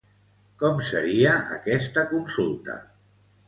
[0.63, 2.83] Com seria aquesta consulta?